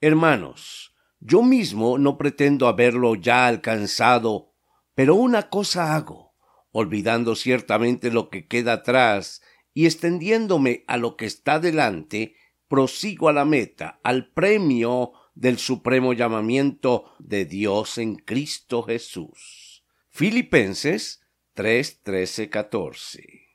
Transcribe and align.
Hermanos, 0.00 0.94
yo 1.18 1.42
mismo 1.42 1.98
no 1.98 2.18
pretendo 2.18 2.68
haberlo 2.68 3.16
ya 3.16 3.48
alcanzado, 3.48 4.54
pero 4.94 5.16
una 5.16 5.48
cosa 5.48 5.96
hago, 5.96 6.34
olvidando 6.70 7.34
ciertamente 7.34 8.12
lo 8.12 8.30
que 8.30 8.46
queda 8.46 8.74
atrás 8.74 9.42
y 9.74 9.86
extendiéndome 9.86 10.84
a 10.86 10.98
lo 10.98 11.16
que 11.16 11.26
está 11.26 11.58
delante, 11.58 12.36
prosigo 12.68 13.28
a 13.28 13.32
la 13.32 13.44
meta, 13.44 13.98
al 14.04 14.30
premio 14.30 15.12
del 15.34 15.58
supremo 15.58 16.12
llamamiento 16.12 17.12
de 17.18 17.44
Dios 17.44 17.98
en 17.98 18.16
Cristo 18.16 18.84
Jesús. 18.84 19.84
Filipenses 20.10 21.22
3, 21.54 22.02
13, 22.04 22.50
14. 22.50 23.48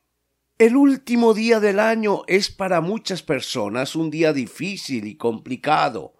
El 0.57 0.75
último 0.75 1.33
día 1.33 1.59
del 1.61 1.79
año 1.79 2.23
es 2.27 2.51
para 2.51 2.81
muchas 2.81 3.23
personas 3.23 3.95
un 3.95 4.11
día 4.11 4.33
difícil 4.33 5.07
y 5.07 5.15
complicado, 5.15 6.12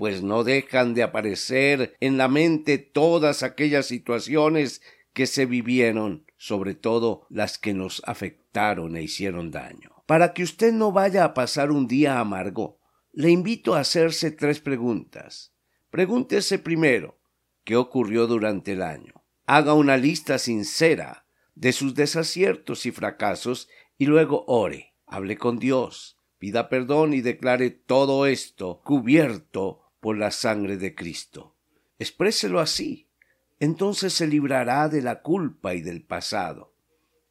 pues 0.00 0.22
no 0.22 0.44
dejan 0.44 0.94
de 0.94 1.02
aparecer 1.02 1.94
en 2.00 2.16
la 2.16 2.26
mente 2.26 2.78
todas 2.78 3.42
aquellas 3.42 3.84
situaciones 3.84 4.80
que 5.12 5.26
se 5.26 5.44
vivieron, 5.44 6.24
sobre 6.38 6.74
todo 6.74 7.26
las 7.28 7.58
que 7.58 7.74
nos 7.74 8.00
afectaron 8.06 8.96
e 8.96 9.02
hicieron 9.02 9.50
daño. 9.50 10.02
Para 10.06 10.32
que 10.32 10.42
usted 10.42 10.72
no 10.72 10.90
vaya 10.90 11.22
a 11.22 11.34
pasar 11.34 11.70
un 11.70 11.86
día 11.86 12.18
amargo, 12.18 12.80
le 13.12 13.28
invito 13.28 13.74
a 13.74 13.80
hacerse 13.80 14.30
tres 14.30 14.60
preguntas. 14.60 15.52
Pregúntese 15.90 16.58
primero 16.58 17.18
qué 17.64 17.76
ocurrió 17.76 18.26
durante 18.26 18.72
el 18.72 18.80
año. 18.80 19.22
Haga 19.44 19.74
una 19.74 19.98
lista 19.98 20.38
sincera 20.38 21.26
de 21.54 21.72
sus 21.72 21.94
desaciertos 21.94 22.86
y 22.86 22.90
fracasos 22.90 23.68
y 23.98 24.06
luego 24.06 24.46
ore, 24.46 24.94
hable 25.06 25.36
con 25.36 25.58
Dios, 25.58 26.16
pida 26.38 26.70
perdón 26.70 27.12
y 27.12 27.20
declare 27.20 27.68
todo 27.68 28.24
esto 28.24 28.80
cubierto 28.82 29.79
por 30.00 30.18
la 30.18 30.30
sangre 30.30 30.76
de 30.76 30.94
Cristo. 30.94 31.56
Expréselo 31.98 32.60
así. 32.60 33.08
Entonces 33.58 34.14
se 34.14 34.26
librará 34.26 34.88
de 34.88 35.02
la 35.02 35.20
culpa 35.20 35.74
y 35.74 35.82
del 35.82 36.02
pasado. 36.02 36.74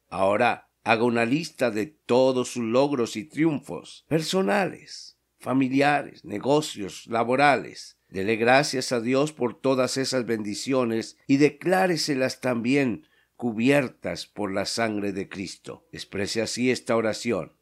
Ahora 0.08 0.70
haga 0.84 1.04
una 1.04 1.24
lista 1.24 1.70
de 1.70 1.86
todos 1.86 2.52
sus 2.52 2.64
logros 2.64 3.16
y 3.16 3.24
triunfos 3.24 4.04
personales, 4.08 5.18
familiares, 5.38 6.24
negocios, 6.24 7.06
laborales. 7.06 7.98
Dele 8.08 8.36
gracias 8.36 8.92
a 8.92 9.00
Dios 9.00 9.32
por 9.32 9.60
todas 9.60 9.96
esas 9.96 10.26
bendiciones 10.26 11.16
y 11.26 11.36
decláreselas 11.36 12.40
también 12.40 13.06
cubiertas 13.36 14.26
por 14.26 14.52
la 14.52 14.66
sangre 14.66 15.12
de 15.12 15.28
Cristo. 15.28 15.86
Exprese 15.92 16.42
así 16.42 16.70
esta 16.70 16.96
oración. 16.96 17.52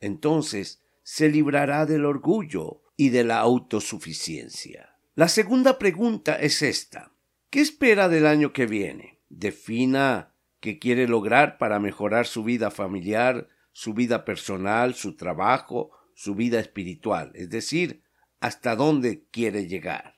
Entonces 0.00 0.82
se 1.02 1.28
librará 1.28 1.86
del 1.86 2.04
orgullo 2.04 2.82
y 2.96 3.10
de 3.10 3.24
la 3.24 3.38
autosuficiencia. 3.38 4.96
La 5.14 5.28
segunda 5.28 5.78
pregunta 5.78 6.36
es 6.36 6.62
esta. 6.62 7.12
¿Qué 7.50 7.60
espera 7.60 8.08
del 8.08 8.26
año 8.26 8.52
que 8.52 8.66
viene? 8.66 9.20
Defina 9.28 10.34
qué 10.60 10.78
quiere 10.78 11.06
lograr 11.06 11.58
para 11.58 11.78
mejorar 11.78 12.26
su 12.26 12.44
vida 12.44 12.70
familiar, 12.70 13.48
su 13.72 13.94
vida 13.94 14.24
personal, 14.24 14.94
su 14.94 15.16
trabajo, 15.16 15.90
su 16.14 16.34
vida 16.34 16.58
espiritual, 16.58 17.30
es 17.34 17.50
decir, 17.50 18.02
hasta 18.40 18.74
dónde 18.74 19.26
quiere 19.30 19.66
llegar. 19.66 20.16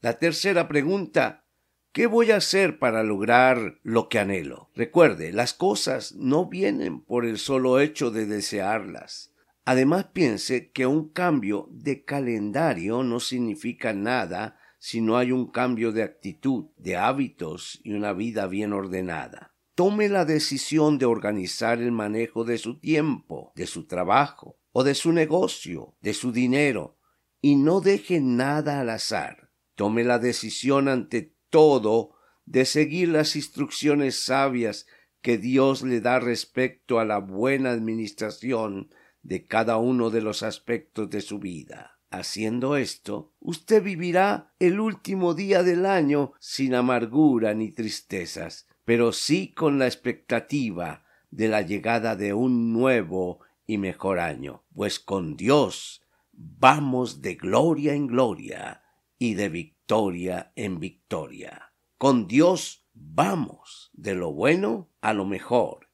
La 0.00 0.18
tercera 0.18 0.68
pregunta, 0.68 1.44
¿qué 1.92 2.06
voy 2.06 2.30
a 2.30 2.36
hacer 2.36 2.78
para 2.78 3.02
lograr 3.02 3.78
lo 3.82 4.08
que 4.08 4.18
anhelo? 4.18 4.70
Recuerde, 4.74 5.32
las 5.32 5.54
cosas 5.54 6.12
no 6.14 6.46
vienen 6.46 7.00
por 7.00 7.24
el 7.24 7.38
solo 7.38 7.80
hecho 7.80 8.10
de 8.10 8.26
desearlas. 8.26 9.32
Además 9.68 10.06
piense 10.14 10.70
que 10.70 10.86
un 10.86 11.10
cambio 11.10 11.68
de 11.70 12.02
calendario 12.02 13.02
no 13.02 13.20
significa 13.20 13.92
nada 13.92 14.58
si 14.78 15.02
no 15.02 15.18
hay 15.18 15.30
un 15.30 15.50
cambio 15.50 15.92
de 15.92 16.02
actitud, 16.02 16.70
de 16.78 16.96
hábitos 16.96 17.78
y 17.84 17.92
una 17.92 18.14
vida 18.14 18.46
bien 18.46 18.72
ordenada. 18.72 19.54
Tome 19.74 20.08
la 20.08 20.24
decisión 20.24 20.96
de 20.96 21.04
organizar 21.04 21.82
el 21.82 21.92
manejo 21.92 22.44
de 22.44 22.56
su 22.56 22.80
tiempo, 22.80 23.52
de 23.56 23.66
su 23.66 23.86
trabajo 23.86 24.58
o 24.72 24.84
de 24.84 24.94
su 24.94 25.12
negocio, 25.12 25.94
de 26.00 26.14
su 26.14 26.32
dinero, 26.32 26.96
y 27.42 27.56
no 27.56 27.82
deje 27.82 28.20
nada 28.22 28.80
al 28.80 28.88
azar. 28.88 29.50
Tome 29.74 30.02
la 30.02 30.18
decisión 30.18 30.88
ante 30.88 31.34
todo 31.50 32.14
de 32.46 32.64
seguir 32.64 33.10
las 33.10 33.36
instrucciones 33.36 34.18
sabias 34.18 34.86
que 35.20 35.36
Dios 35.36 35.82
le 35.82 36.00
da 36.00 36.20
respecto 36.20 37.00
a 37.00 37.04
la 37.04 37.18
buena 37.18 37.70
administración 37.70 38.88
de 39.22 39.46
cada 39.46 39.76
uno 39.76 40.10
de 40.10 40.20
los 40.20 40.42
aspectos 40.42 41.10
de 41.10 41.20
su 41.20 41.38
vida. 41.38 41.98
Haciendo 42.10 42.76
esto, 42.76 43.34
usted 43.38 43.82
vivirá 43.82 44.54
el 44.58 44.80
último 44.80 45.34
día 45.34 45.62
del 45.62 45.84
año 45.84 46.32
sin 46.38 46.74
amargura 46.74 47.52
ni 47.52 47.70
tristezas, 47.70 48.66
pero 48.84 49.12
sí 49.12 49.52
con 49.52 49.78
la 49.78 49.86
expectativa 49.86 51.04
de 51.30 51.48
la 51.48 51.60
llegada 51.60 52.16
de 52.16 52.32
un 52.32 52.72
nuevo 52.72 53.40
y 53.66 53.76
mejor 53.76 54.18
año, 54.18 54.64
pues 54.74 54.98
con 54.98 55.36
Dios 55.36 56.02
vamos 56.32 57.20
de 57.20 57.34
gloria 57.34 57.92
en 57.92 58.06
gloria 58.06 58.82
y 59.18 59.34
de 59.34 59.50
victoria 59.50 60.52
en 60.56 60.80
victoria. 60.80 61.74
Con 61.98 62.26
Dios 62.26 62.86
vamos 62.94 63.90
de 63.92 64.14
lo 64.14 64.32
bueno 64.32 64.90
a 65.02 65.12
lo 65.12 65.26
mejor 65.26 65.90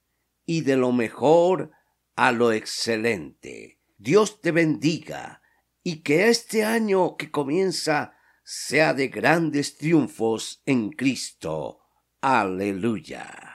y 0.47 0.61
de 0.61 0.77
lo 0.77 0.93
mejor 0.93 1.73
a 2.17 2.33
lo 2.33 2.53
excelente. 2.53 3.81
Dios 3.97 4.41
te 4.41 4.53
bendiga 4.53 5.43
y 5.83 6.03
que 6.03 6.29
este 6.29 6.65
año 6.65 7.17
que 7.17 7.31
comienza 7.31 8.17
sea 8.45 8.95
de 8.95 9.09
grandes 9.09 9.77
triunfos 9.77 10.63
en 10.67 10.91
Cristo. 10.91 11.81
Aleluya. 12.21 13.55